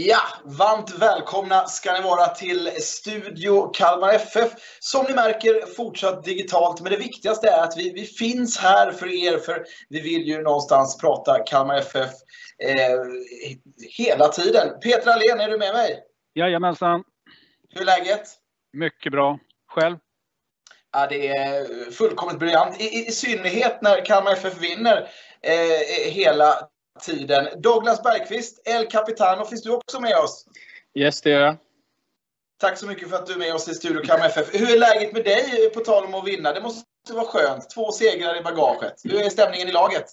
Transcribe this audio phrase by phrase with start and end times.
[0.00, 4.52] Ja, varmt välkomna ska ni vara till Studio Kalmar FF.
[4.80, 9.06] Som ni märker fortsatt digitalt, men det viktigaste är att vi, vi finns här för
[9.24, 12.10] er, för vi vill ju någonstans prata Kalmar FF
[12.62, 12.98] eh,
[13.98, 14.80] hela tiden.
[14.80, 16.02] Peter Allén, är du med mig?
[16.34, 17.04] Jajamensan.
[17.68, 18.28] Hur är läget?
[18.72, 19.38] Mycket bra.
[19.68, 19.96] Själv?
[20.92, 22.80] Ja, det är fullkomligt briljant.
[22.80, 25.08] I, i, synnerhet när Kalmar FF vinner
[25.42, 26.68] eh, hela
[27.00, 27.46] tiden.
[27.56, 30.46] Douglas Bergqvist, El Capitano, finns du också med oss?
[30.94, 31.56] Yes, det gör jag.
[32.60, 34.54] Tack så mycket för att du är med oss i Studio Kalmar FF.
[34.54, 36.52] Hur är läget med dig på tal om att vinna?
[36.52, 37.70] Det måste vara skönt.
[37.70, 38.94] Två segrar i bagaget.
[39.04, 40.04] Hur är stämningen i laget?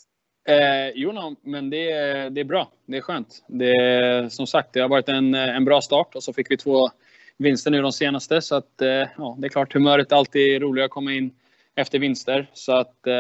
[0.47, 1.89] Eh, jo, no, men det,
[2.29, 2.71] det är bra.
[2.85, 3.43] Det är skönt.
[3.47, 6.89] Det, som sagt, det har varit en, en bra start och så fick vi två
[7.37, 8.41] vinster nu de senaste.
[8.41, 11.31] Så att, eh, ja, det är klart, humöret är alltid roligare att komma in
[11.75, 12.49] efter vinster.
[12.53, 13.13] Så att, eh,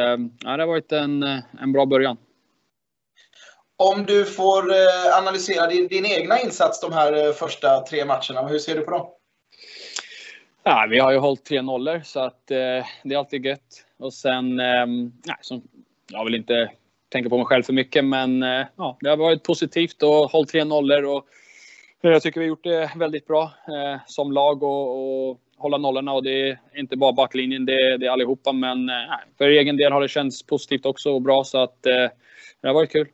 [0.43, 1.23] ja, det har varit en,
[1.61, 2.17] en bra början.
[3.77, 8.47] Om du får eh, analysera din, din egna insats de här eh, första tre matcherna,
[8.47, 9.07] hur ser du på dem?
[10.63, 13.85] Ja, vi har ju hållit tre nollor så att eh, det är alltid gött.
[13.99, 14.85] Och sen, eh,
[15.41, 15.61] som,
[16.11, 16.71] jag vill inte
[17.09, 20.49] tänka på mig själv för mycket, men eh, ja, det har varit positivt och hållit
[20.49, 21.27] tre nollor och
[22.01, 26.13] jag tycker vi har gjort det väldigt bra eh, som lag och, och hålla nollorna
[26.13, 28.51] och det är inte bara backlinjen, det, det är allihopa.
[28.51, 28.95] Men eh,
[29.37, 32.09] för egen del har det känts positivt också och bra så att eh,
[32.61, 33.07] det har varit kul.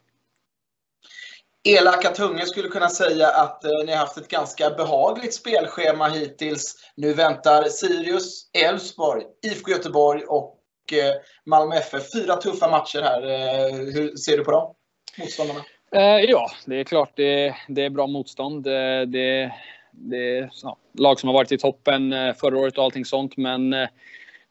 [1.64, 6.76] Elaka tungor skulle kunna säga att eh, ni har haft ett ganska behagligt spelschema hittills.
[6.96, 10.60] Nu väntar Sirius, Elfsborg, IFK Göteborg och
[10.94, 11.14] eh,
[11.46, 12.04] Malmö FF.
[12.14, 13.22] Fyra tuffa matcher här.
[13.22, 14.76] Eh, hur ser du på dem?
[15.20, 15.60] Motståndarna?
[15.96, 18.68] Eh, ja, det är klart det, det är bra motstånd.
[18.68, 19.54] Eh, det,
[19.92, 23.38] det är ja, lag som har varit i toppen eh, förra året och allting sånt.
[23.38, 23.88] Men eh,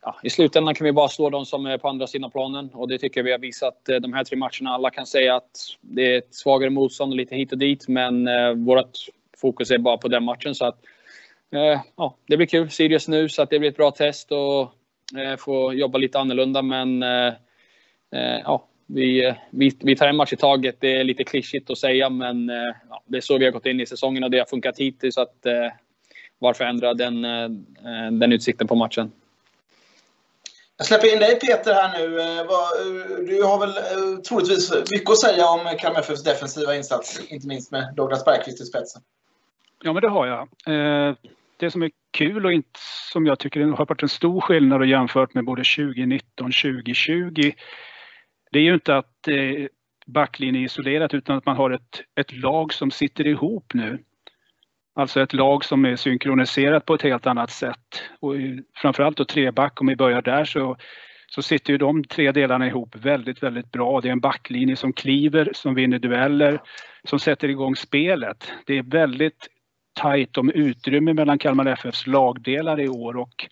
[0.02, 2.88] ja, i slutändan kan vi bara slå de som är på andra sidan planen och
[2.88, 4.70] det tycker jag vi har visat eh, de här tre matcherna.
[4.70, 8.28] Alla kan säga att det är ett svagare motstånd och lite hit och dit, men
[8.28, 8.98] eh, vårt
[9.40, 10.54] fokus är bara på den matchen.
[10.54, 10.78] Så att,
[11.52, 12.70] eh, ja, det blir kul.
[12.70, 14.60] Sirius nu, så att det blir ett bra test och
[15.18, 16.62] eh, få jobba lite annorlunda.
[16.62, 17.32] Men eh,
[18.12, 20.76] eh ja, vi, eh, vi, vi tar en match i taget.
[20.80, 23.66] Det är lite klyschigt att säga, men eh, ja, det är så vi har gått
[23.66, 25.14] in i säsongen och det har funkat hittills.
[25.14, 25.46] Så att,
[26.38, 27.22] varför ändra den,
[28.20, 29.12] den utsikten på matchen?
[30.80, 32.20] Jag släpper in dig Peter här nu.
[32.20, 32.44] Eh, eh,
[33.26, 37.72] du har väl eh, troligtvis mycket att säga om Kalmar FFs defensiva insats, inte minst
[37.72, 39.02] med Douglas Bergqvist i spetsen.
[39.82, 40.48] Ja, men det har jag.
[41.56, 42.62] Det som är kul och
[43.12, 47.52] som jag tycker har varit en stor skillnad jämfört med både 2019 och 2020,
[48.52, 49.28] det är ju inte att
[50.06, 53.98] backlinjen är isolerat utan att man har ett, ett lag som sitter ihop nu.
[54.94, 58.02] Alltså ett lag som är synkroniserat på ett helt annat sätt.
[58.20, 58.34] Och
[58.76, 60.76] framförallt då treback, om vi börjar där så,
[61.26, 64.00] så sitter ju de tre delarna ihop väldigt, väldigt bra.
[64.00, 66.60] Det är en backlinje som kliver, som vinner dueller,
[67.04, 68.52] som sätter igång spelet.
[68.66, 69.48] Det är väldigt
[70.00, 73.48] tajt om utrymme mellan Kalmar FFs lagdelar i år och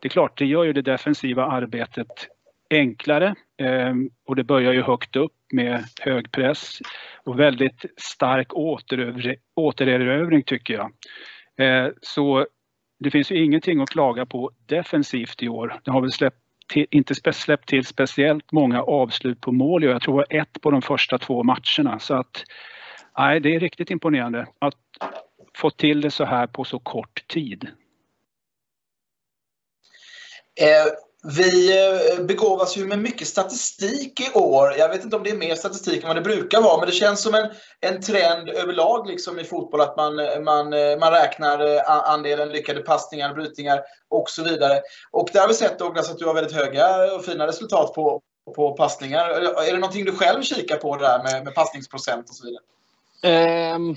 [0.00, 2.28] det är klart, det gör ju det defensiva arbetet
[2.70, 6.78] enklare ehm, och det börjar ju högt upp med hög press
[7.24, 8.48] och väldigt stark
[9.54, 10.92] återerövring tycker jag.
[11.66, 12.46] Eh, så
[12.98, 15.80] det finns ju ingenting att klaga på defensivt i år.
[15.84, 16.40] Det har väl släppt
[16.72, 19.84] till, inte släppt till speciellt många avslut på mål.
[19.84, 21.98] Jag tror ett på de första två matcherna.
[21.98, 22.44] Så att,
[23.18, 24.74] nej, det är riktigt imponerande att
[25.56, 27.68] få till det så här på så kort tid.
[30.60, 34.74] Eh, vi eh, begåvas ju med mycket statistik i år.
[34.78, 36.92] Jag vet inte om det är mer statistik än vad det brukar vara, men det
[36.92, 37.50] känns som en,
[37.80, 42.80] en trend överlag liksom i fotboll att man, eh, man, eh, man räknar andelen lyckade
[42.80, 44.80] passningar, brytningar och så vidare.
[45.10, 48.20] Och där har vi sett Douglas att du har väldigt höga och fina resultat på,
[48.56, 49.28] på passningar.
[49.28, 52.62] Är det någonting du själv kikar på det där med, med passningsprocent och så vidare?
[53.22, 53.96] Ehm, um,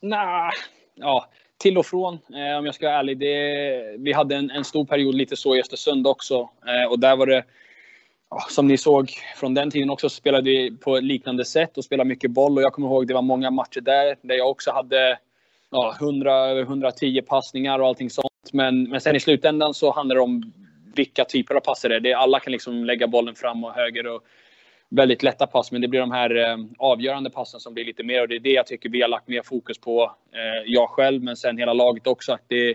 [0.00, 0.52] Nej,
[0.94, 1.28] ja
[1.58, 3.18] till och från, eh, om jag ska vara ärlig.
[3.18, 6.48] Det, vi hade en, en, stor period lite så i Östersund också.
[6.66, 7.44] Eh, och där var det,
[8.50, 12.08] som ni såg från den tiden också, spelade vi på ett liknande sätt och spelade
[12.08, 12.56] mycket boll.
[12.56, 15.18] Och jag kommer ihåg det var många matcher där, där jag också hade
[15.70, 18.50] ja, 100, 110 passningar och allting sånt.
[18.52, 20.52] Men, men sen i slutändan så handlar det om
[20.94, 22.16] vilka typer av passer det är.
[22.16, 24.22] Alla kan liksom lägga bollen fram och höger och
[24.90, 28.22] väldigt lätta pass, men det blir de här eh, avgörande passen som blir lite mer
[28.22, 30.16] och det är det jag tycker vi har lagt mer fokus på.
[30.32, 32.32] Eh, jag själv, men sen hela laget också.
[32.32, 32.74] Att det, eh,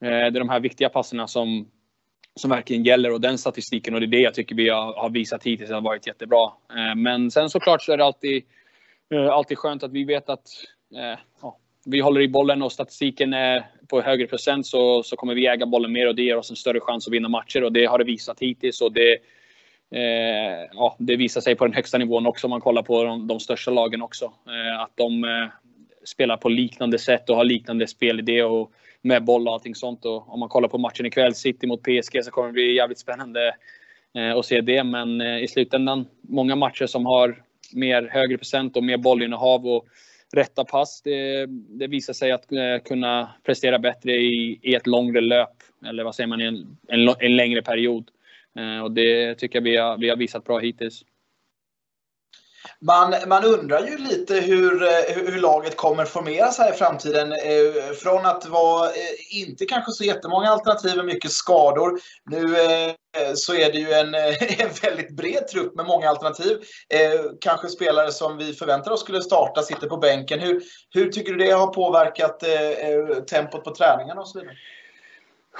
[0.00, 1.68] det är de här viktiga passerna som,
[2.34, 5.10] som verkligen gäller och den statistiken och det är det jag tycker vi har, har
[5.10, 6.52] visat hittills har varit jättebra.
[6.76, 8.42] Eh, men sen såklart så är det alltid,
[9.14, 10.48] eh, alltid skönt att vi vet att
[10.96, 15.34] eh, ja, vi håller i bollen och statistiken är på högre procent så, så kommer
[15.34, 17.72] vi äga bollen mer och det ger oss en större chans att vinna matcher och
[17.72, 18.80] det har det visat hittills.
[18.80, 19.18] Och det,
[19.90, 23.26] Eh, ja, det visar sig på den högsta nivån också om man kollar på de,
[23.26, 24.24] de största lagen också.
[24.24, 25.48] Eh, att de, eh,
[26.04, 28.72] spelar på liknande sätt och har liknande spelidé och
[29.02, 30.04] med boll och allting sånt.
[30.04, 32.98] Och om man kollar på matchen ikväll, City mot PSG, så kommer det bli jävligt
[32.98, 33.54] spännande
[34.14, 34.84] eh, att se det.
[34.84, 37.42] Men eh, i slutändan, många matcher som har
[37.72, 39.86] mer högre procent och mer bollinnehav och
[40.32, 41.02] rätta pass.
[41.02, 45.56] Det, det visar sig att eh, kunna prestera bättre i, i ett längre löp.
[45.86, 48.10] Eller vad säger man, i en, en, en längre period.
[48.58, 51.02] Eh, och det tycker jag vi har, vi har visat bra hittills.
[52.80, 57.32] Man, man undrar ju lite hur, eh, hur laget kommer formeras här i framtiden.
[57.32, 58.90] Eh, från att vara
[59.32, 62.00] inte kanske så jättemånga alternativ och mycket skador.
[62.30, 62.56] Nu
[63.34, 64.14] så är det ju en,
[64.58, 66.58] en väldigt bred trupp med många alternativ.
[67.40, 70.40] Kanske spelare som vi förväntar oss skulle starta sitter på bänken.
[70.40, 72.42] Hur, hur tycker du det har påverkat
[73.30, 74.56] tempot på träningarna och så vidare?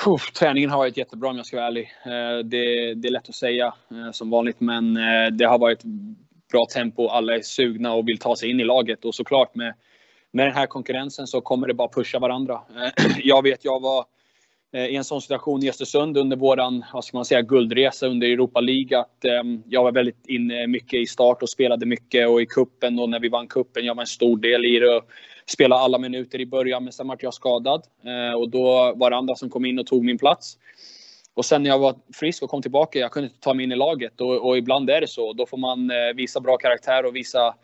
[0.06, 1.92] Uff, träningen har varit jättebra om jag ska vara ärlig.
[2.04, 5.84] Eh, det, det är lätt att säga eh, som vanligt men eh, det har varit
[6.52, 7.08] bra tempo.
[7.08, 9.04] Alla är sugna och vill ta sig in i laget.
[9.04, 9.75] Och såklart med,
[10.32, 12.60] med den här konkurrensen så kommer det bara pusha varandra.
[13.22, 14.04] Jag vet, jag var
[14.72, 18.60] i en sån situation i Östersund under våran, vad ska man säga, guldresa under Europa
[18.60, 18.98] League.
[18.98, 19.16] Att,
[19.66, 23.20] jag var väldigt inne mycket i start och spelade mycket och i kuppen och när
[23.20, 25.00] vi vann kuppen, jag var en stor del i det.
[25.52, 27.82] Spela alla minuter i början men sen vart jag skadad.
[28.05, 30.58] Eh, och då var det andra som kom in och tog min plats.
[31.35, 33.73] Och sen när jag var frisk och kom tillbaka, jag kunde inte ta mig in
[33.73, 34.20] i laget.
[34.20, 35.32] Och, och ibland är det så.
[35.32, 37.55] Då får man eh, visa bra karaktär och visa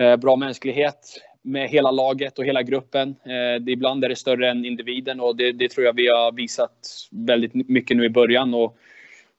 [0.00, 3.08] eh, bra mänsklighet med hela laget och hela gruppen.
[3.08, 6.32] Eh, det, ibland är det större än individen och det, det, tror jag vi har
[6.32, 8.54] visat väldigt mycket nu i början.
[8.54, 8.76] Och,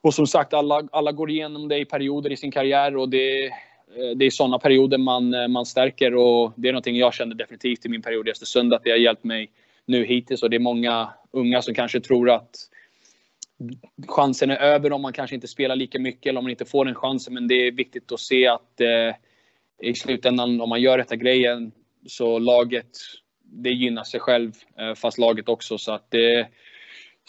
[0.02, 3.52] och som sagt, alla, alla går igenom det i perioder i sin karriär och det,
[3.96, 7.36] Eh, det är sådana perioder man, eh, man stärker och det är någonting jag kände
[7.36, 9.52] definitivt i min period i Östersund att det har hjälpt mig
[9.86, 12.50] nu hittills och det är många unga som kanske tror att
[14.08, 16.86] chansen är över om man kanske inte spelar lika mycket eller om man inte får
[16.86, 17.34] den chansen.
[17.34, 19.16] Men det är viktigt att se att eh,
[19.82, 21.72] i slutändan om man gör rätta grejen
[22.08, 22.90] så laget,
[23.44, 25.78] det gynnar sig själv eh, fast laget också.
[25.78, 26.48] Så att det,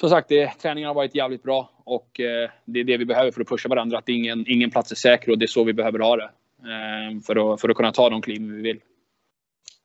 [0.00, 3.30] som sagt, det, träningen har varit jävligt bra och eh, det är det vi behöver
[3.30, 3.98] för att pusha varandra.
[3.98, 6.30] Att ingen, ingen plats är säker och det är så vi behöver ha det.
[6.62, 8.80] Eh, för, att, för att kunna ta de kliv vi vill.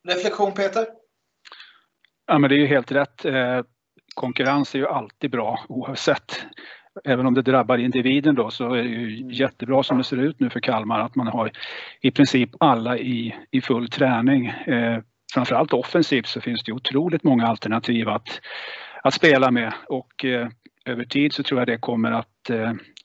[0.08, 0.86] Reflektion Peter?
[2.28, 3.26] Ja, men det är ju helt rätt.
[3.26, 3.62] Eh,
[4.16, 6.46] konkurrens är ju alltid bra oavsett.
[7.04, 9.32] Även om det drabbar individen då så är det ju mm.
[9.32, 11.52] jättebra som det ser ut nu för Kalmar att man har
[12.02, 14.48] i princip alla i, i full träning.
[14.48, 15.00] Eh,
[15.34, 18.42] framförallt offensivt så finns det otroligt många alternativ att,
[19.04, 20.48] att spela med och eh,
[20.86, 22.50] över tid så tror jag det kommer att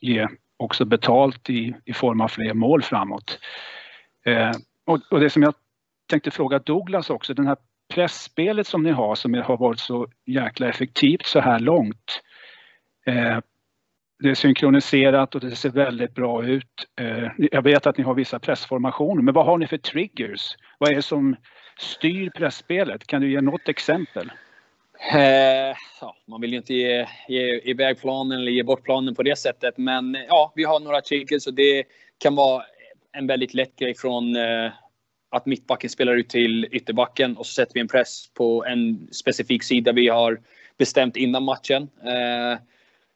[0.01, 0.27] ge
[0.59, 3.39] också betalt i, i form av fler mål framåt.
[4.25, 4.51] Eh,
[4.85, 5.53] och, och det som jag
[6.09, 7.57] tänkte fråga Douglas också, den här
[7.93, 12.21] pressspelet som ni har som har varit så jäkla effektivt så här långt.
[13.05, 13.39] Eh,
[14.23, 16.87] det är synkroniserat och det ser väldigt bra ut.
[17.01, 20.55] Eh, jag vet att ni har vissa pressformationer, men vad har ni för triggers?
[20.77, 21.35] Vad är det som
[21.77, 23.07] styr pressspelet?
[23.07, 24.31] Kan du ge något exempel?
[24.99, 29.23] Eh, ja, man vill ju inte ge, ge iväg planen eller ge bort planen på
[29.23, 31.83] det sättet, men ja, vi har några triggers och det
[32.17, 32.63] kan vara
[33.11, 34.71] en väldigt lätt grej från eh,
[35.31, 39.63] att mittbacken spelar ut till ytterbacken och så sätter vi en press på en specifik
[39.63, 40.41] sida vi har
[40.77, 41.89] bestämt innan matchen.
[42.03, 42.59] Eh,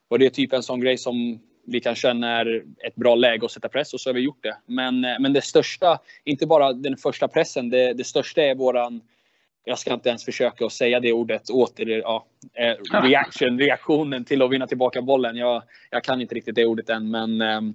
[0.10, 3.46] och det är typ en sån grej som vi kan känna är ett bra läge
[3.46, 4.58] att sätta press och så har vi gjort det.
[4.66, 9.02] Men, eh, men det största, inte bara den första pressen, det, det största är våran
[9.64, 14.42] jag ska inte ens försöka att säga det ordet åter, ja, eh, reaction, reaktionen till
[14.42, 15.36] att vinna tillbaka bollen.
[15.36, 17.74] Jag, jag kan inte riktigt det ordet än, men ehm,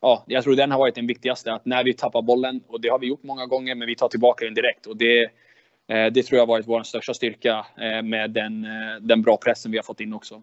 [0.00, 1.52] ja, jag tror den har varit den viktigaste.
[1.52, 4.08] Att när vi tappar bollen, och det har vi gjort många gånger, men vi tar
[4.08, 4.86] tillbaka den direkt.
[4.86, 5.22] Och det,
[5.88, 8.66] eh, det tror jag har varit vår största styrka eh, med den,
[9.00, 10.42] den bra pressen vi har fått in också.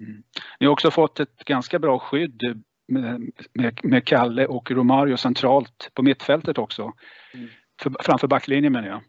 [0.00, 0.22] Mm.
[0.60, 5.90] Ni har också fått ett ganska bra skydd med, med, med Kalle och Romario centralt
[5.94, 6.92] på mittfältet också.
[7.34, 7.48] Mm.
[7.82, 9.00] För, framför backlinjen menar jag.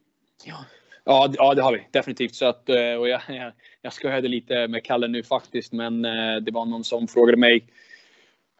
[0.46, 0.65] Ja.
[1.05, 2.35] Ja, ja, det har vi definitivt.
[2.35, 6.35] Så att, eh, och jag, jag, jag skojade lite med Kalle nu faktiskt, men eh,
[6.41, 7.65] det var någon som frågade mig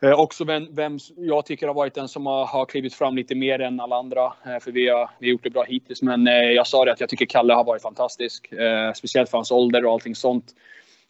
[0.02, 3.36] Eh, också vem, vem, jag tycker har varit den som har, har klivit fram lite
[3.36, 4.26] mer än alla andra.
[4.26, 6.02] Eh, för vi har, vi har gjort det bra hittills.
[6.02, 8.52] Men eh, jag sa det att jag tycker Kalle har varit fantastisk.
[8.52, 10.46] Eh, speciellt för hans ålder och allting sånt.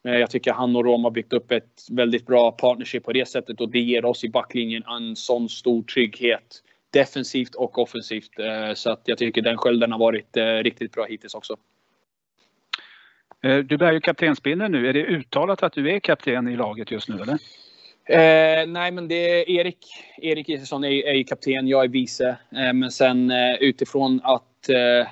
[0.05, 3.27] Eh, jag tycker han och Rom har byggt upp ett väldigt bra partnership på det
[3.27, 3.61] sättet.
[3.61, 6.61] Och det ger oss i backlinjen en sån stor trygghet.
[6.99, 8.39] Defensivt och offensivt.
[8.39, 11.55] Eh, så att jag tycker den skölden har varit riktigt bra hittills också.
[13.65, 14.89] Du bär ju kaptensbindeln nu.
[14.89, 17.37] Är det uttalat att du är kapten i laget just nu eller?
[18.07, 19.77] Eh, nej, men det är Erik.
[20.17, 22.37] Erik Isaksson är, är kapten, jag är vice.
[22.51, 25.07] Eh, men sen eh, utifrån att eh,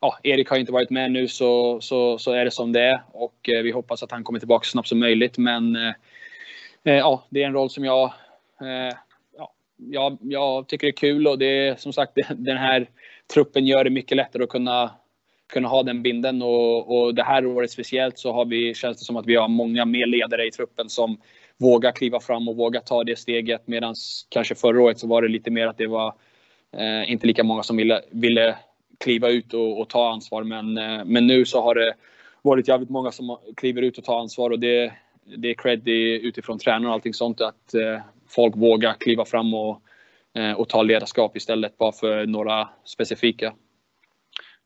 [0.00, 3.02] ja, Erik har inte varit med nu så, så, så är det som det är.
[3.12, 5.38] Och eh, vi hoppas att han kommer tillbaka så snabbt som möjligt.
[5.38, 5.92] Men eh,
[6.82, 8.12] ja, det är en roll som jag,
[8.60, 8.92] ja,
[9.90, 12.86] jag, jag tycker är kul och det är som sagt den här
[13.34, 14.90] truppen gör det mycket lättare att kunna
[15.52, 16.42] kunna ha den binden.
[16.42, 19.48] Och, och det här året speciellt så har vi, känns det som att vi har
[19.48, 21.20] många mer ledare i truppen som
[21.56, 23.62] vågar kliva fram och vågar ta det steget.
[23.66, 23.94] Medan
[24.28, 26.14] kanske förra året så var det lite mer att det var
[26.76, 28.56] eh, inte lika många som ville, ville
[29.00, 30.42] kliva ut och, och ta ansvar.
[30.44, 31.94] Men, eh, men nu så har det
[32.42, 34.92] varit jävligt många som kliver ut och tar ansvar och det,
[35.36, 38.00] det är cred utifrån tränare och allting sånt att eh,
[38.34, 39.82] folk vågar kliva fram och,
[40.34, 43.54] eh, och ta ledarskap istället bara för några specifika.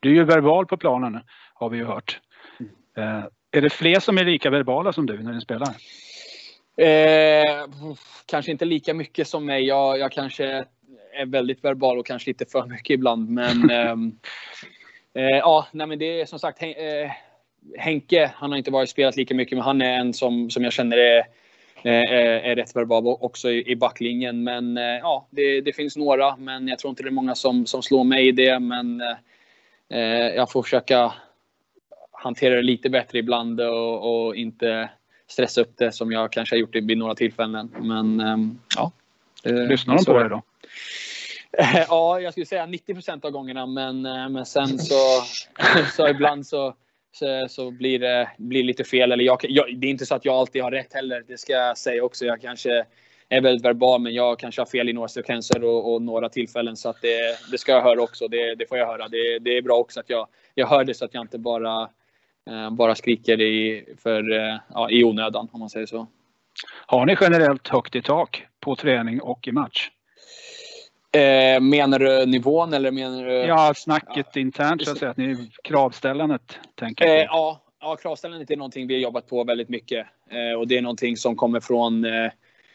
[0.00, 1.20] Du är ju verbal på planen
[1.54, 2.20] har vi ju hört.
[2.96, 5.68] Eh, är det fler som är lika verbala som du när ni spelar?
[6.76, 7.66] Eh,
[8.26, 9.64] kanske inte lika mycket som mig.
[9.64, 10.64] Jag, jag kanske
[11.14, 13.30] är väldigt verbal och kanske lite för mycket ibland.
[13.30, 14.18] Men ehm,
[15.14, 17.10] eh, ja, nej, men det är som sagt eh,
[17.78, 18.30] Henke.
[18.34, 20.96] Han har inte varit spelat lika mycket, men han är en som, som jag känner
[20.96, 21.24] är,
[21.90, 24.44] är, är rätt verbal också i, backlinjen.
[24.44, 27.66] Men eh, ja, det, det, finns några, men jag tror inte det är många som,
[27.66, 28.58] som slår mig i det.
[28.58, 29.00] Men
[29.88, 31.12] eh, jag får försöka
[32.12, 34.90] hantera det lite bättre ibland och, och inte
[35.28, 37.74] stressa upp det som jag kanske har gjort vid några tillfällen.
[37.80, 38.92] Men ehm, ja.
[39.44, 40.42] Lyssnar de på dig då?
[41.88, 44.94] Ja, jag skulle säga 90 procent av gångerna, men, eh, men sen så,
[45.96, 46.74] så ibland så,
[47.48, 49.12] så, blir det blir lite fel.
[49.12, 51.52] Eller jag, jag, det är inte så att jag alltid har rätt heller, det ska
[51.52, 52.24] jag säga också.
[52.24, 52.84] Jag kanske
[53.28, 56.76] är väldigt verbal, men jag kanske har fel i några sekvenser och, och några tillfällen.
[56.76, 58.28] Så att det, det ska jag höra också.
[58.28, 59.08] Det, det får jag höra.
[59.08, 61.88] Det, det, är bra också att jag, jag hör det så att jag inte bara,
[62.50, 66.06] eh, bara skriker i, för, eh, ja, i onödan, om man säger så.
[66.86, 69.90] Har ni generellt högt i tak på träning och i match?
[71.16, 73.32] Eh, menar du nivån eller menar du?
[73.32, 74.40] Ja, snacket ja.
[74.40, 75.10] internt så att säga.
[75.10, 79.44] Att ni, kravställandet tänker jag eh, ja, ja, kravställandet är någonting vi har jobbat på
[79.44, 80.06] väldigt mycket.
[80.30, 82.30] Eh, och det är någonting som kommer från, eh,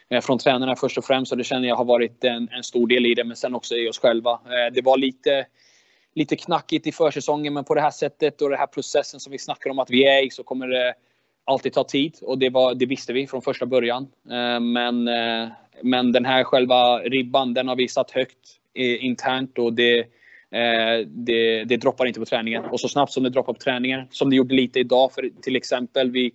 [0.10, 1.32] eh, från tränarna först och främst.
[1.32, 3.76] Och det känner jag har varit en, en stor del i det, men sen också
[3.76, 4.32] i oss själva.
[4.32, 5.46] Eh, det var lite,
[6.16, 9.38] lite knackigt i försäsongen, men på det här sättet och den här processen som vi
[9.38, 10.94] snackar om att vi är i så kommer det
[11.46, 14.08] alltid ta tid och det, var, det visste vi från första början.
[14.62, 15.10] Men
[15.84, 18.38] men den här själva ribban, den har vi satt högt
[18.74, 20.00] eh, internt och det,
[20.52, 22.66] eh, det, det, droppar inte på träningen.
[22.66, 25.56] Och så snabbt som det droppar på träningen, som det gjorde lite idag, för till
[25.56, 26.32] exempel vi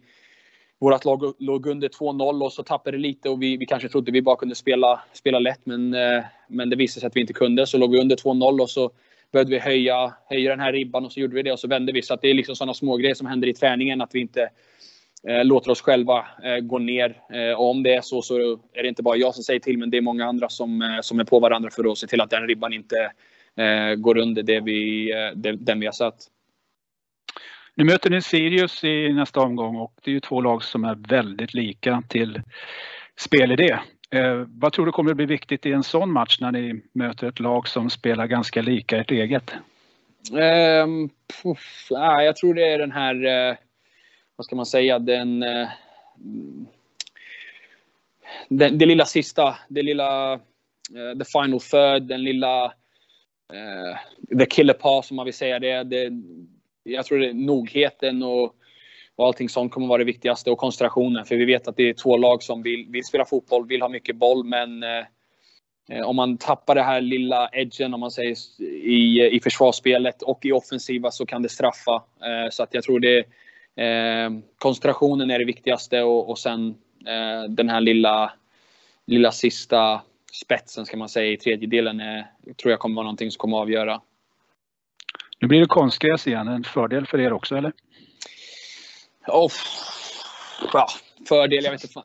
[0.78, 4.12] Vårt lag låg under 2-0 och så tappade det lite och vi, vi kanske trodde
[4.12, 7.32] vi bara kunde spela, spela lätt men, eh, men det visade sig att vi inte
[7.32, 7.66] kunde.
[7.66, 8.90] Så låg vi under 2-0 och så
[9.32, 11.92] behövde vi höja, höja den här ribban och så gjorde vi det och så vände
[11.92, 12.02] vi.
[12.02, 14.48] Så det är liksom sådana smågrejer som händer i träningen att vi inte
[15.44, 17.20] låter oss själva eh, gå ner.
[17.32, 18.38] Eh, och om det är så så
[18.72, 21.20] är det inte bara jag som säger till men det är många andra som, som
[21.20, 23.12] är på varandra för att se till att den ribban inte
[23.96, 26.16] går under det vi, den vi har satt.
[27.74, 30.94] Nu möter ni Sirius i nästa omgång och det är ju två lag som är
[31.08, 32.42] väldigt lika till
[33.16, 33.78] spelidé.
[34.10, 37.28] Eh, vad tror du kommer att bli viktigt i en sån match när ni möter
[37.28, 39.54] ett lag som spelar ganska lika ert eget?
[40.32, 40.86] Eh,
[41.42, 43.56] puff, ah, jag tror det är den här eh,
[44.36, 45.68] vad ska man säga, den, eh,
[48.48, 54.74] den det lilla sista, det lilla uh, the final third, den lilla uh, the killer
[54.74, 55.84] pass om man vill säga det.
[55.84, 56.12] det
[56.82, 58.54] jag tror det är nogheten och,
[59.16, 61.24] och allting sånt kommer vara det viktigaste och koncentrationen.
[61.24, 63.88] För vi vet att det är två lag som vill, vill spela fotboll, vill ha
[63.88, 65.04] mycket boll men uh,
[66.04, 70.52] om man tappar det här lilla edgen om man säger i, i försvarsspelet och i
[70.52, 72.02] offensiva så kan det straffa.
[72.50, 73.24] Så att jag tror det
[73.76, 76.68] Eh, koncentrationen är det viktigaste och, och sen
[77.06, 78.32] eh, den här lilla,
[79.06, 80.02] lilla sista
[80.32, 83.62] spetsen ska man säga i tredjedelen är, tror jag kommer vara någonting som kommer att
[83.62, 84.00] avgöra.
[85.40, 87.72] Nu blir det konstgräs igen, en fördel för er också eller?
[89.26, 89.52] Oh,
[90.72, 90.88] ja,
[91.28, 92.02] fördel, jag vet inte.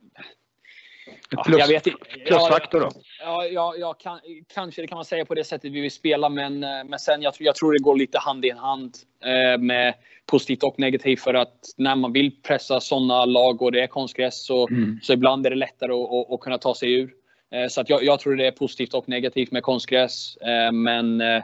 [1.45, 1.83] Plus, jag vet,
[2.27, 2.89] plusfaktor då?
[3.19, 4.19] Ja, ja, ja kan,
[4.53, 7.21] kanske det kan man säga på det sättet vi vill spela, men, eh, men sen
[7.21, 9.93] jag, jag tror det går lite hand i hand eh, med
[10.25, 14.45] positivt och negativt för att när man vill pressa sådana lag och det är konstgräs
[14.45, 14.99] så, mm.
[15.03, 17.13] så ibland är det lättare att, att, att kunna ta sig ur.
[17.51, 21.21] Eh, så att jag, jag, tror det är positivt och negativt med konstgräs, eh, men
[21.21, 21.43] eh,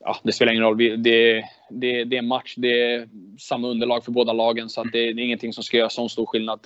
[0.00, 0.76] ja, det spelar ingen roll.
[0.76, 4.80] Vi, det, det, det är en match, det är samma underlag för båda lagen så
[4.80, 6.60] att det, det är ingenting som ska göra sån stor skillnad.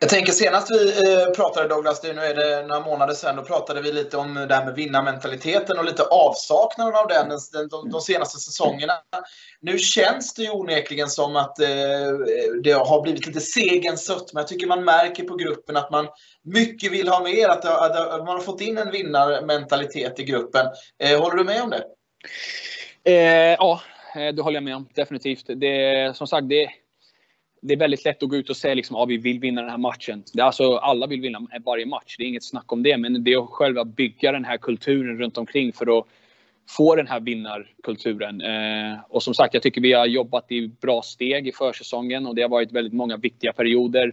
[0.00, 3.82] Jag tänker senast vi eh, pratade Douglas, nu är det några månader sedan, då pratade
[3.82, 7.28] vi lite om det här med vinnarmentaliteten och lite avsaknaden av den
[7.70, 8.92] de, de senaste säsongerna.
[9.60, 11.66] Nu känns det ju onekligen som att eh,
[12.62, 16.08] det har blivit lite segens sött, men jag tycker man märker på gruppen att man
[16.44, 20.66] mycket vill ha mer, att, att man har fått in en vinnarmentalitet i gruppen.
[21.02, 21.84] Eh, håller du med om det?
[23.04, 23.80] Eh, ja,
[24.14, 24.88] eh, det håller jag med om.
[24.94, 25.44] Definitivt.
[25.46, 26.68] Det, som sagt, det
[27.60, 29.60] det är väldigt lätt att gå ut och säga liksom, att ah, vi vill vinna
[29.60, 30.24] den här matchen.
[30.32, 32.96] Det är alltså, alla vill vinna varje match, det är inget snack om det.
[32.96, 36.06] Men det är att själva bygga den här kulturen runt omkring för att,
[36.68, 38.40] få den här vinnarkulturen.
[38.40, 42.34] Eh, och som sagt, jag tycker vi har jobbat i bra steg i försäsongen och
[42.34, 44.12] det har varit väldigt många viktiga perioder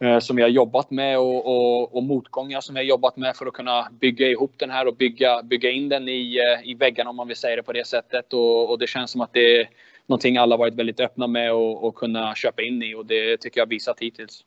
[0.00, 3.36] eh, som vi har jobbat med och, och, och, motgångar som vi har jobbat med
[3.36, 6.74] för att kunna bygga ihop den här och bygga, bygga in den i, eh, i
[6.74, 8.32] väggarna om man vill säga det på det sättet.
[8.32, 9.68] Och, och det känns som att det är
[10.06, 13.60] någonting alla varit väldigt öppna med och, och kunna köpa in i och det tycker
[13.60, 14.44] jag visat hittills.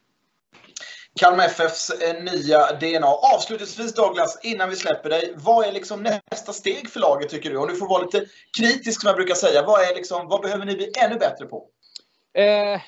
[1.20, 3.08] Kalmar FFs eh, nya DNA.
[3.36, 5.34] Avslutningsvis Douglas, innan vi släpper dig.
[5.36, 7.58] Vad är liksom nästa steg för laget tycker du?
[7.58, 8.26] Om du får vara lite
[8.60, 9.64] kritisk som jag brukar säga.
[9.64, 11.66] Vad, är liksom, vad behöver ni bli ännu bättre på?
[12.34, 12.82] Eh,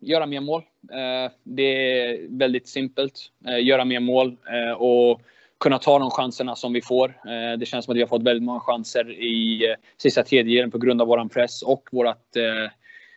[0.00, 0.62] göra mer mål.
[0.92, 3.20] Eh, det är väldigt simpelt.
[3.48, 5.20] Eh, göra mer mål eh, och
[5.60, 7.08] kunna ta de chanserna som vi får.
[7.08, 10.70] Eh, det känns som att vi har fått väldigt många chanser i eh, sista tredjedelen
[10.70, 12.70] på grund av våran press och vårat eh,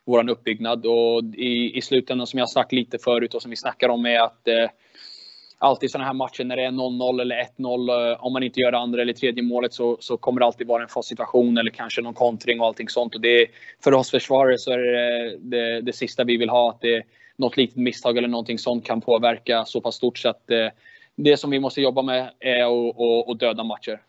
[0.06, 0.86] vår uppbyggnad.
[0.86, 4.20] Och i, i slutändan, som jag sagt lite förut och som vi snackar om, är
[4.20, 4.70] att eh,
[5.58, 8.72] alltid sådana här matcher när det är 0-0 eller 1-0, eh, om man inte gör
[8.72, 11.72] det andra eller tredje målet så, så kommer det alltid vara en fast situation eller
[11.72, 13.16] kanske någon kontring och allting sånt.
[13.16, 13.48] Och det,
[13.84, 17.04] för oss försvarare så är det, eh, det det sista vi vill ha, att det,
[17.36, 20.68] något litet misstag eller någonting sånt kan påverka så pass stort så att eh,
[21.18, 24.02] det som vi måste jobba med är att, att döda matcher.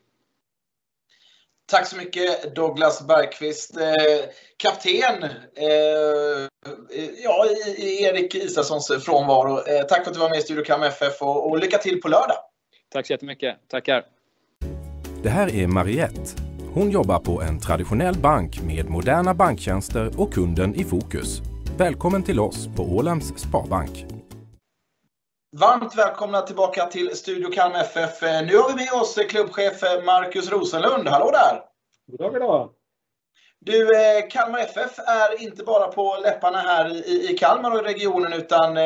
[1.71, 3.77] Tack så mycket Douglas Bergqvist.
[3.77, 5.23] Eh, kapten
[5.55, 6.49] eh,
[7.25, 7.47] ja,
[7.77, 9.59] i Erik Isakssons frånvaro.
[9.59, 12.01] Eh, tack för att du var med i Studio Kam FF och, och lycka till
[12.01, 12.37] på lördag.
[12.93, 13.57] Tack så jättemycket.
[13.69, 14.05] Tackar.
[15.23, 16.43] Det här är Mariette.
[16.75, 21.41] Hon jobbar på en traditionell bank med moderna banktjänster och kunden i fokus.
[21.79, 24.18] Välkommen till oss på Ålands Sparbank.
[25.57, 28.23] Varmt välkomna tillbaka till Studio Kalmar FF.
[28.23, 31.09] Nu har vi med oss klubbchef Marcus Rosenlund.
[31.09, 31.63] Hallå där!
[32.07, 32.71] God dag, god dag.
[33.61, 37.83] Du, eh, Kalmar FF är inte bara på läpparna här i, i Kalmar och i
[37.83, 38.85] regionen utan eh,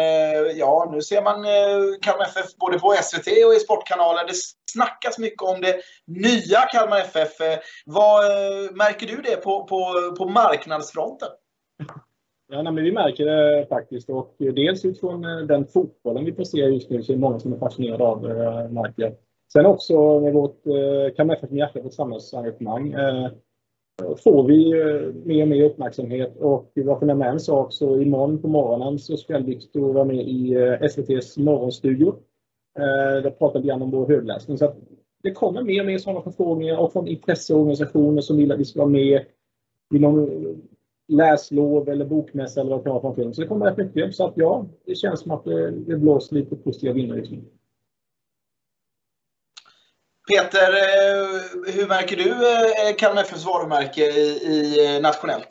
[0.55, 4.27] ja, nu ser man eh, Kalmar FF både på SVT och i Sportkanalen.
[4.27, 4.35] Det
[4.73, 7.33] snackas mycket om det nya Kalmar FF.
[7.87, 8.23] Vad
[8.77, 11.29] märker du det på, på, på marknadsfronten?
[12.53, 14.11] Ja, nej, men vi märker det faktiskt.
[14.11, 17.53] Och dels utifrån eh, den fotbollen vi presterar just nu så är det många som
[17.53, 19.15] är fascinerade av eh, märker.
[19.53, 23.31] Sen också med vårt eh, med hjärta, vårt samhällsengagemang eh,
[24.25, 26.37] får vi eh, mer och mer uppmärksamhet.
[26.37, 30.55] Och varför nämna en sak så imorgon på morgonen så ska Viktor vara med i
[30.55, 32.09] eh, SVTs morgonstudio.
[32.79, 34.59] Eh, där pratar vi om vår högläsning.
[34.59, 34.75] Så
[35.23, 38.79] det kommer mer och mer sådana förfrågningar och från intresseorganisationer som vill att vi ska
[38.81, 39.25] vara med
[39.95, 40.29] inom
[41.13, 44.15] läslov eller bokmässa eller vad det kan vara Så det kommer rätt mycket.
[44.15, 47.43] Så att ja, det känns som att det, det blåser lite positiva vindar just nu.
[50.29, 55.49] Peter, eh, hur märker du eh, Kalmar FFs varumärke i, i, eh, nationellt?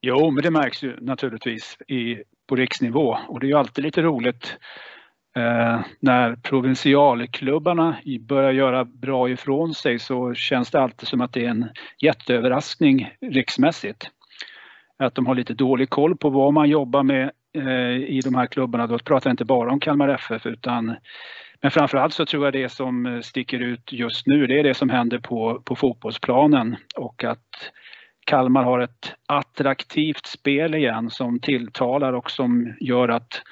[0.00, 4.02] Jo, men det märks ju naturligtvis i, på riksnivå och det är ju alltid lite
[4.02, 4.56] roligt
[5.36, 11.44] eh, när provinsialklubbarna börjar göra bra ifrån sig så känns det alltid som att det
[11.44, 11.68] är en
[11.98, 14.10] jätteöverraskning riksmässigt
[14.98, 18.46] att de har lite dålig koll på vad man jobbar med eh, i de här
[18.46, 18.86] klubbarna.
[18.86, 20.96] Då pratar jag inte bara om Kalmar FF utan
[21.62, 24.74] men framförallt så tror jag det som eh, sticker ut just nu det är det
[24.74, 27.72] som händer på, på fotbollsplanen och att
[28.26, 33.42] Kalmar har ett attraktivt spel igen som tilltalar och som gör att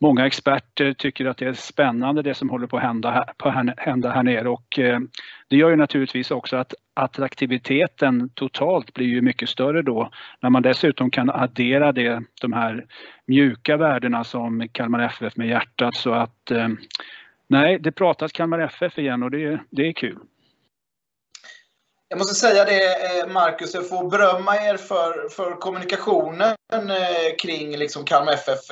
[0.00, 3.72] Många experter tycker att det är spännande det som håller på att hända här, på
[3.76, 4.48] hända här nere.
[4.48, 5.00] Och eh,
[5.48, 10.10] det gör ju naturligtvis också att attraktiviteten totalt blir ju mycket större då.
[10.40, 12.86] När man dessutom kan addera det, de här
[13.26, 15.94] mjuka värdena som Kalmar FF med hjärtat.
[15.94, 16.68] Så att eh,
[17.48, 20.18] nej, det pratas Kalmar FF igen och det, det är kul.
[22.08, 26.56] Jag måste säga det, eh, Marcus, jag får berömma er för, för kommunikationen
[27.38, 28.70] kring liksom Kalmar FF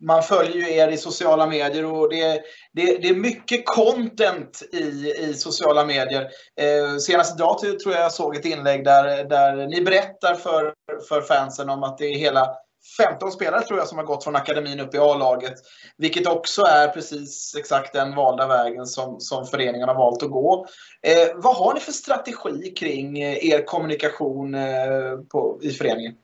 [0.00, 5.14] man följer ju er i sociala medier och det, det, det är mycket content i,
[5.18, 6.22] i sociala medier.
[6.60, 10.74] Eh, senast idag tror jag jag såg ett inlägg där, där ni berättar för,
[11.08, 12.48] för fansen om att det är hela
[12.96, 15.54] 15 spelare tror jag som har gått från akademin upp i A-laget.
[15.96, 20.66] Vilket också är precis exakt den valda vägen som, som föreningen har valt att gå.
[21.02, 26.14] Eh, vad har ni för strategi kring eh, er kommunikation eh, på, i föreningen?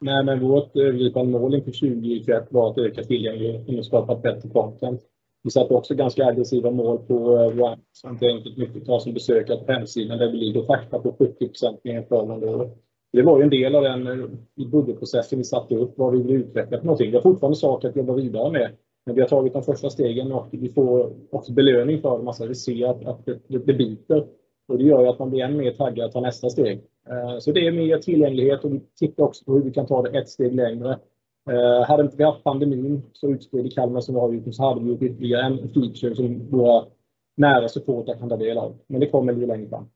[0.00, 5.00] Nej, men vårt övergripande mål inför 2021 var att öka tillgängligheten och skapa bättre content.
[5.42, 7.76] Vi satte också ganska aggressiva mål på vårt vår
[8.10, 11.50] inte enkelt som besökare på hemsidan där vi ligger fakta på 70
[11.84, 12.70] mer än föregående år.
[13.12, 16.36] Det var ju en del av den eh, budgetprocessen vi satte upp, vad vi vill
[16.36, 17.10] utveckla för någonting.
[17.10, 18.70] Vi har fortfarande saker att jobba vidare med.
[19.06, 22.48] Men vi har tagit de första stegen och vi får också belöning för det.
[22.48, 24.26] Vi ser att, att det, det biter.
[24.68, 26.80] Och det gör ju att man blir än mer taggad att ta nästa steg.
[27.10, 30.02] Eh, så det är mer tillgänglighet och vi tittar också på hur vi kan ta
[30.02, 30.98] det ett steg längre.
[31.50, 34.62] Eh, hade inte vi haft pandemin så utspel i Kalmar som vi har gjort så
[34.62, 36.84] hade vi gjort ytterligare en feature som våra
[37.36, 38.78] nära supportrar kan ta del av.
[38.86, 39.88] Men det kommer ju längre fram.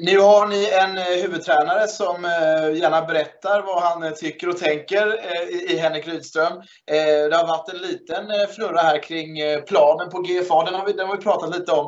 [0.00, 4.56] Nu har ni en eh, huvudtränare som eh, gärna berättar vad han eh, tycker och
[4.56, 5.04] tänker
[5.72, 6.62] i Henrik Rydström.
[7.30, 9.28] Det har varit en liten flurra här kring
[9.68, 10.64] planen på GFA.
[10.64, 11.86] Den har vi, den har vi pratat lite om.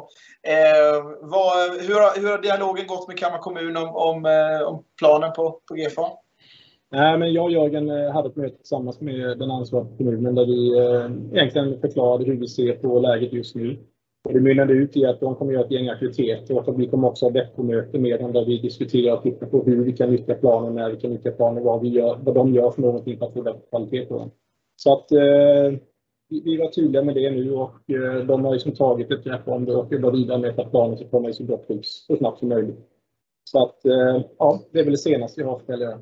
[1.21, 1.55] Vad,
[1.87, 4.17] hur, har, hur har dialogen gått med Kalmar kommun om, om,
[4.67, 6.09] om planen på, på GFA?
[6.93, 10.61] Nej, men jag och Jörgen hade ett möte tillsammans med den ansvariga kommunen där vi
[11.37, 13.79] egentligen förklarade hur vi ser på läget just nu.
[14.25, 17.09] Och det mynnade ut i att de kommer göra ett gäng aktiviteter och vi kommer
[17.09, 20.35] också ha veckomöte med dem där vi diskuterar och tittar på hur vi kan nyttja
[20.35, 23.27] planen, när vi kan nyttja planen, vad, vi gör, vad de gör för någonting för
[23.27, 24.31] att få bättre kvalitet på den.
[24.77, 25.81] Så att eh,
[26.29, 29.65] vi var tydliga med det nu och eh, de har liksom tagit ett grepp om
[29.65, 32.39] det och jobbar vidare med att planen ska komma i så gott skick så snabbt
[32.39, 32.79] som möjligt.
[33.45, 35.99] Så att eh, ja, det är väl det senaste jag har för att göra.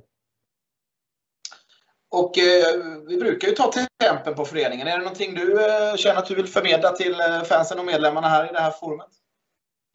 [2.10, 3.70] Och eh, vi brukar ju ta
[4.04, 4.86] tempen på föreningen.
[4.86, 8.28] Är det någonting du eh, känner att du vill förmedla till eh, fansen och medlemmarna
[8.28, 9.06] här i det här forumet?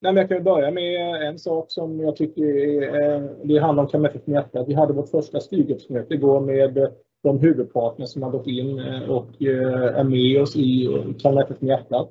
[0.01, 3.83] Nej, men jag kan börja med en sak som jag tycker är, eh, det handlar
[3.83, 4.67] om KMFF med hjärtat.
[4.67, 6.91] Vi hade vårt första styrgruppsmöte igår med
[7.23, 10.87] de huvudpartner som har gått in eh, och är med oss i
[11.23, 12.09] KMFF med hjärtat.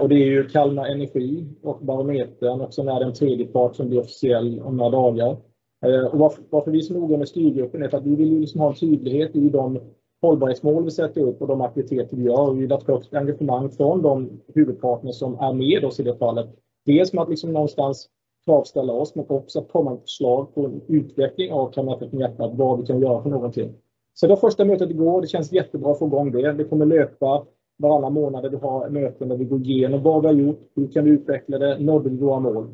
[0.00, 3.76] Och det är ju Kalmar Energi och Barometern och sen är det en tredje part
[3.76, 5.36] som blir officiell om några dagar.
[5.84, 8.40] Eh, och varför, varför vi är så noga med styrgruppen är för att vi vill
[8.40, 9.80] liksom ha en tydlighet i de
[10.22, 12.52] hållbarhetsmål vi sätter upp och de aktiviteter vi gör.
[12.52, 16.16] Vi vill ha ett högt engagemang från de huvudpartner som är med oss i det
[16.16, 16.46] fallet.
[16.86, 18.08] Dels med att liksom någonstans
[18.44, 22.50] kravställa oss, men också att komma med förslag på en utveckling av Kamrater från hjärtat,
[22.54, 23.74] vad vi kan göra för någonting.
[24.14, 25.20] Så det var första mötet igår.
[25.20, 26.52] Det känns jättebra att få igång det.
[26.52, 27.46] Det kommer löpa
[27.78, 28.50] varannan månad.
[28.50, 31.58] Vi har möten där vi går igenom vad vi har gjort, hur kan vi utveckla
[31.58, 32.66] det, nådde vi våra mål?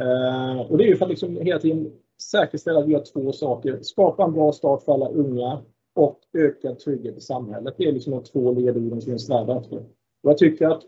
[0.00, 3.32] Eh, och det är ju för att liksom hela tiden säkerställa att vi gör två
[3.32, 3.78] saker.
[3.82, 5.62] Skapa en bra start för alla unga
[5.94, 7.74] och ökad trygghet i samhället.
[7.78, 9.76] Det är liksom de två ledorden som vi strävar efter.
[10.22, 10.82] Och jag tycker att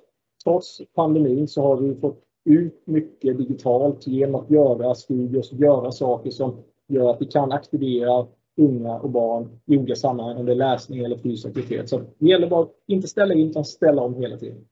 [0.45, 5.93] trots pandemin så har vi fått ut mycket digitalt genom att göra studier, och göra
[5.93, 6.57] saker som
[6.89, 10.99] gör att vi kan aktivera unga och barn i olika sammanhang, om det är läsning
[10.99, 11.89] eller fysisk aktivitet.
[11.89, 14.65] Så det gäller bara att inte ställa in, utan ställa om hela tiden.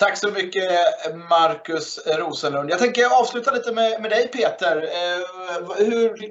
[0.00, 0.70] Tack så mycket
[1.30, 2.70] Marcus Rosenlund.
[2.70, 4.76] Jag tänker avsluta lite med, med dig Peter.
[4.76, 6.30] Eh, hur,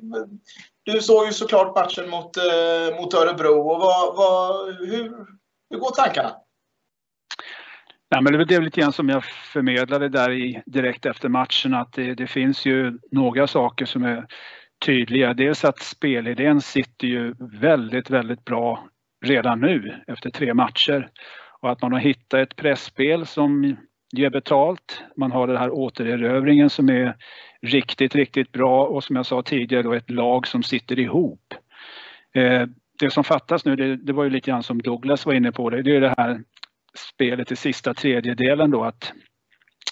[0.83, 3.69] du såg ju såklart matchen mot, eh, mot Örebro.
[3.69, 5.11] Och vad, vad, hur,
[5.69, 6.31] hur går tankarna?
[8.11, 11.93] Nej, men det är lite grann som jag förmedlade där i, direkt efter matchen att
[11.93, 14.27] det, det, finns ju några saker som är
[14.85, 15.33] tydliga.
[15.33, 18.87] Dels att spelidén sitter ju väldigt, väldigt bra
[19.25, 21.09] redan nu efter tre matcher
[21.61, 23.77] och att man har hittat ett pressspel som
[24.11, 25.03] ger betalt.
[25.17, 27.15] Man har den här återerövringen som är
[27.61, 31.53] riktigt, riktigt bra och som jag sa tidigare då ett lag som sitter ihop.
[32.35, 32.67] Eh,
[32.99, 35.69] det som fattas nu, det, det, var ju lite grann som Douglas var inne på,
[35.69, 36.39] det, det är det här
[36.97, 39.13] spelet i sista tredjedelen då att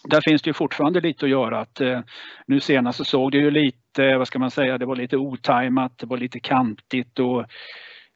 [0.03, 1.59] där finns det ju fortfarande lite att göra.
[1.59, 1.99] Att, eh,
[2.47, 5.97] nu senast så såg det ju lite, vad ska man säga, det var lite otajmat,
[5.97, 7.45] det var lite kantigt och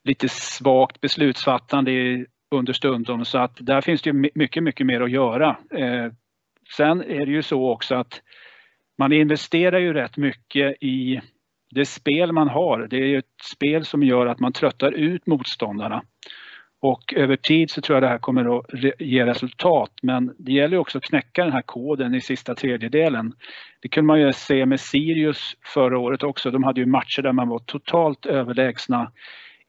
[0.03, 5.57] lite svagt beslutsfattande i understundom så att där finns det mycket, mycket mer att göra.
[5.71, 6.11] Eh,
[6.77, 8.21] sen är det ju så också att
[8.97, 11.21] man investerar ju rätt mycket i
[11.71, 12.87] det spel man har.
[12.89, 16.03] Det är ju ett spel som gör att man tröttar ut motståndarna.
[16.81, 18.65] Och över tid så tror jag det här kommer att
[18.99, 23.33] ge resultat men det gäller också att knäcka den här koden i sista tredjedelen.
[23.81, 26.51] Det kunde man ju se med Sirius förra året också.
[26.51, 29.11] De hade ju matcher där man var totalt överlägsna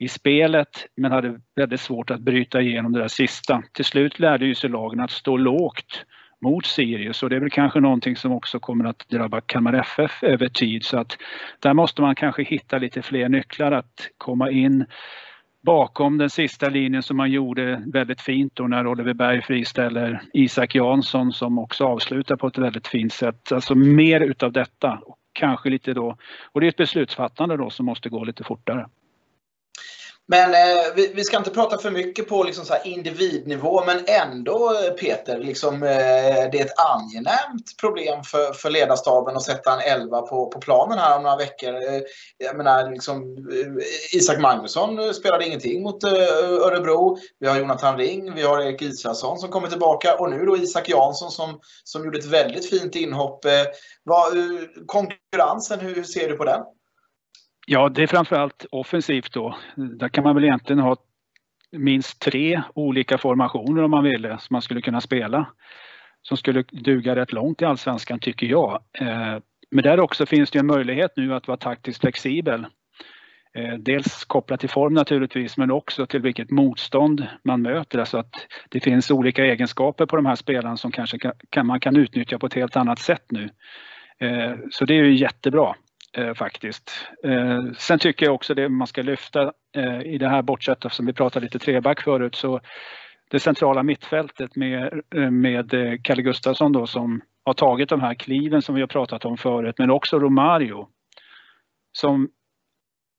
[0.03, 3.63] i spelet men hade väldigt svårt att bryta igenom det där sista.
[3.73, 6.05] Till slut lärde ju sig lagen att stå lågt
[6.41, 10.23] mot Sirius och det är väl kanske någonting som också kommer att drabba Kalmar FF
[10.23, 11.19] över tid så att
[11.61, 14.87] där måste man kanske hitta lite fler nycklar att komma in
[15.63, 20.75] bakom den sista linjen som man gjorde väldigt fint då när Oliver Berg friställer Isak
[20.75, 23.53] Jansson som också avslutar på ett väldigt fint sätt.
[23.53, 26.17] Alltså mer utav detta och kanske lite då,
[26.53, 28.87] och det är ett beslutsfattande då som måste gå lite fortare.
[30.33, 34.73] Men eh, vi, vi, ska inte prata för mycket på liksom så individnivå, men ändå
[34.73, 40.01] eh, Peter, liksom, eh, det är ett angenämt problem för, för ledarstaben att sätta en
[40.01, 41.75] elva på, på planen här om några veckor.
[41.75, 42.01] Eh,
[42.39, 46.13] jag menar, liksom, eh, Isak Magnusson spelade ingenting mot eh,
[46.67, 47.19] Örebro.
[47.41, 50.89] Vi har Jonathan Ring, vi har Erik Israelsson som kommer tillbaka och nu då Isak
[50.89, 53.45] Jansson som, som gjorde ett väldigt fint inhopp.
[53.45, 53.53] Eh,
[54.03, 54.45] vad, eh,
[54.87, 56.61] konkurrensen, hur ser du på den?
[57.67, 59.57] Ja, det är framförallt offensivt då.
[59.77, 60.97] Där kan man väl egentligen ha
[61.73, 65.47] minst tre olika formationer om man ville som man skulle kunna spela.
[66.23, 68.83] Som skulle duga rätt långt i Allsvenskan tycker jag.
[68.93, 69.39] Eh,
[69.71, 72.67] men där också finns det en möjlighet nu att vara taktiskt flexibel.
[73.55, 77.99] Eh, dels kopplat till form naturligtvis men också till vilket motstånd man möter.
[77.99, 81.19] Alltså att det finns olika egenskaper på de här spelarna som kanske
[81.51, 83.51] kan, man kan utnyttja på ett helt annat sätt nu.
[84.19, 85.75] Eh, så det är ju jättebra
[86.17, 86.91] eh, faktiskt.
[87.25, 91.07] Eh, sen tycker jag också det man ska lyfta eh, i det här bortsett som
[91.07, 92.61] vi pratade lite treback förut så
[93.31, 95.71] det centrala mittfältet med, eh, med
[96.03, 99.75] Kalle Gustafsson då som har tagit de här kliven som vi har pratat om förut
[99.79, 100.89] men också Romario
[101.93, 102.29] som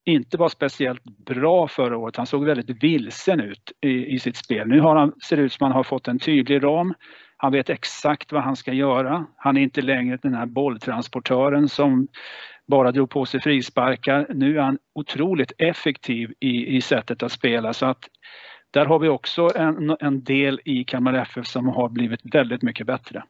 [0.06, 2.16] inte var speciellt bra förra året.
[2.16, 4.68] Han såg väldigt vilsen ut i, i sitt spel.
[4.68, 6.94] Nu har han, ser det ut som att han har fått en tydlig ram.
[7.38, 9.26] Han vet exakt vad han ska göra.
[9.38, 12.08] Han är inte längre den här bolltransportören som
[12.68, 14.28] bara drog på sig frisparkar.
[14.30, 18.10] Nu är han otroligt effektiv i, i sättet att spela så att
[18.72, 22.88] där har vi också en, en del i Kalmar FF som har blivit väldigt mycket
[22.88, 23.24] bättre.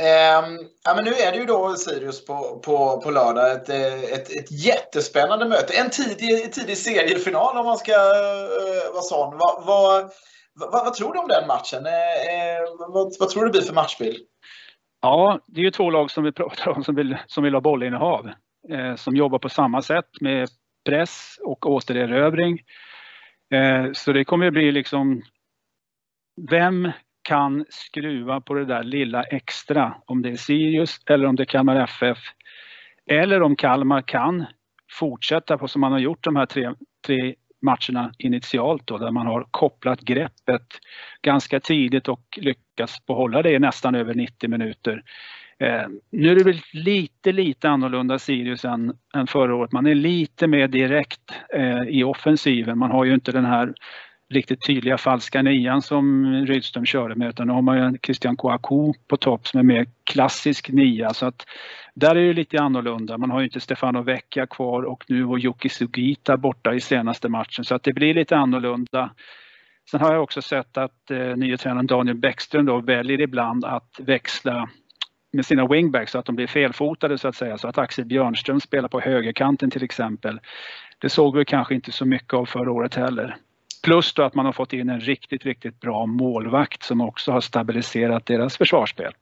[0.00, 0.42] Eh,
[0.84, 3.52] ja, men nu är det ju då Sirius på, på, på lördag.
[3.52, 5.78] Ett, ett, ett jättespännande möte.
[5.78, 9.38] En tidig, tidig seriefinal om man ska eh, vara sån.
[9.38, 10.10] Vad, va,
[10.54, 11.86] va, vad, tror du om den matchen?
[11.86, 14.26] Eh, eh vad, vad tror du det blir för matchbild?
[15.00, 17.60] Ja, det är ju två lag som vi pratar om som vill, som vill ha
[17.60, 18.30] bollinnehav.
[18.68, 20.48] Eh, som jobbar på samma sätt med
[20.86, 22.60] press och återerövring.
[23.54, 25.22] Eh, så det kommer att bli liksom
[26.50, 26.90] vem
[27.22, 31.44] kan skruva på det där lilla extra, om det är Sirius eller om det är
[31.44, 32.18] Kalmar FF.
[33.06, 34.46] Eller om Kalmar kan
[34.92, 36.70] fortsätta på som man har gjort de här tre,
[37.06, 40.66] tre matcherna initialt då, där man har kopplat greppet
[41.22, 45.02] ganska tidigt och lyckats behålla det nästan över 90 minuter.
[45.58, 49.72] Eh, nu är det väl lite, lite annorlunda Sirius än, än förra året.
[49.72, 52.78] Man är lite mer direkt eh, i offensiven.
[52.78, 53.74] Man har ju inte den här
[54.30, 58.94] riktigt tydliga falska nian som Rydström körde med utan nu har man ju Christian Kouakou
[59.08, 61.46] på topp som är mer klassisk nia så att
[61.94, 63.18] där är det lite annorlunda.
[63.18, 67.28] Man har ju inte Stefano Vecchia kvar och nu var Yuki Sugita borta i senaste
[67.28, 69.10] matchen så att det blir lite annorlunda.
[69.90, 74.00] Sen har jag också sett att eh, nye tränaren Daniel Bäckström då väljer ibland att
[74.00, 74.68] växla
[75.32, 77.58] med sina wingbacks så att de blir felfotade så att säga.
[77.58, 80.40] Så att Axel Björnström spelar på högerkanten till exempel.
[80.98, 83.36] Det såg vi kanske inte så mycket av förra året heller.
[83.82, 87.40] Plus då att man har fått in en riktigt, riktigt bra målvakt som också har
[87.40, 89.12] stabiliserat deras försvarsspel.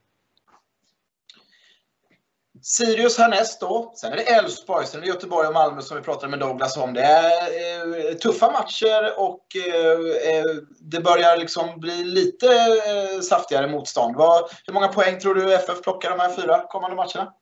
[2.62, 3.92] Sirius härnäst då.
[3.96, 6.76] Sen är det Elfsborg, sen är det Göteborg och Malmö som vi pratade med Douglas
[6.76, 6.94] om.
[6.94, 10.44] Det är eh, tuffa matcher och eh, eh
[10.80, 14.16] det börjar liksom bli lite eh, saftigare motstånd.
[14.16, 17.32] Vad, hur många poäng tror du FF plockar de här fyra kommande matcherna?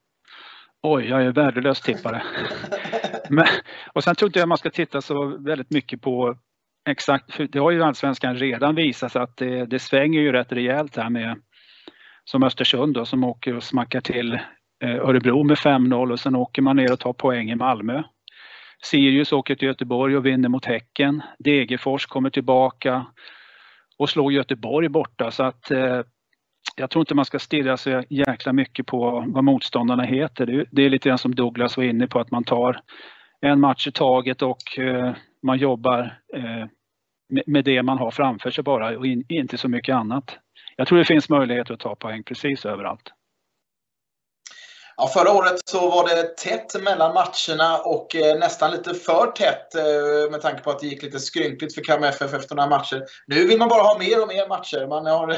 [0.83, 2.23] Oj, jag är värdelös tippare.
[3.29, 3.47] Men,
[3.93, 6.39] och sen tror inte jag man ska titta så väldigt mycket på
[6.89, 11.11] Exakt, det har ju allsvenskan redan visat att det, det svänger ju rätt rejält här
[11.11, 11.41] med
[12.25, 14.35] som Östersund då, som åker och smackar till
[14.85, 18.03] eh, Örebro med 5-0 och sen åker man ner och tar poäng i Malmö.
[18.83, 21.23] Sirius åker till Göteborg och vinner mot Häcken.
[21.39, 23.07] Degerfors kommer tillbaka
[23.99, 26.01] och slår Göteborg borta så att eh,
[26.77, 30.47] jag tror inte man ska stirra så jäkla mycket på vad motståndarna heter.
[30.47, 32.81] Det, det är lite grann som Douglas var inne på att man tar
[33.41, 36.65] en match i taget och eh, man jobbar eh,
[37.47, 40.37] med det man har framför sig bara och in, inte så mycket annat.
[40.77, 43.13] Jag tror det finns möjlighet att ta poäng precis överallt.
[44.99, 49.75] Ja, förra året så var det tätt mellan matcherna och eh, nästan lite för tätt
[49.75, 53.05] eh, med tanke på att det gick lite skrynkligt för Kalmar FF efter några matcher.
[53.27, 54.87] Nu vill man bara ha mer och mer matcher.
[54.87, 55.37] Man har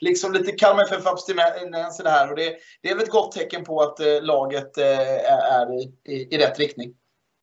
[0.00, 3.64] liksom lite Kalmar FF-abstinens i det här och det, det, är väl ett gott tecken
[3.64, 6.94] på att eh, laget är i, i, i rätt riktning.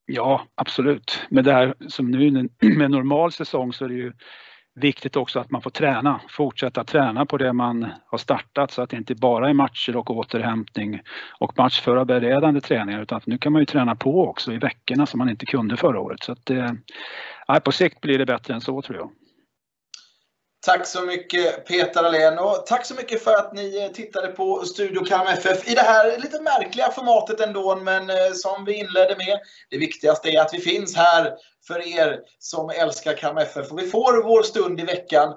[0.05, 1.21] Ja, absolut.
[1.29, 4.13] Men det här som nu med normal säsong så är det ju
[4.75, 8.89] viktigt också att man får träna, fortsätta träna på det man har startat så att
[8.89, 11.01] det inte bara är matcher och återhämtning
[11.39, 15.17] och matchförberedande träningar utan att nu kan man ju träna på också i veckorna som
[15.17, 16.23] man inte kunde förra året.
[16.23, 16.71] Så att, eh,
[17.63, 19.09] på sikt blir det bättre än så tror jag.
[20.65, 24.65] Tack så mycket Peter Alén och tack så mycket för att ni eh, tittade på
[24.65, 29.15] Studio Kalm FF i det här lite märkliga formatet ändå men eh, som vi inledde
[29.17, 29.39] med.
[29.69, 31.33] Det viktigaste är att vi finns här
[31.67, 35.33] för er som älskar Kalm FF och vi får vår stund i veckan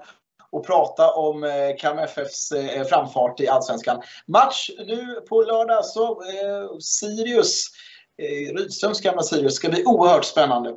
[0.51, 4.03] och prata om eh, Kalmar FFs eh, framfart i Allsvenskan.
[4.27, 6.23] Match nu på lördag så
[6.81, 7.67] Sirius,
[8.57, 10.75] Rydströms gamla Sirius, ska bli oerhört spännande.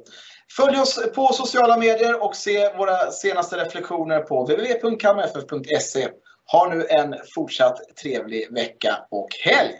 [0.58, 6.08] Följ oss på sociala medier och se våra senaste reflektioner på www.kalmarff.se.
[6.52, 9.74] Ha nu en fortsatt trevlig vecka och helg.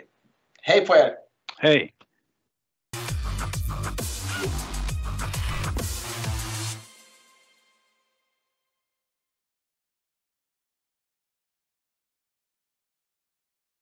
[0.62, 1.12] Hej på er!
[1.58, 1.94] Hej!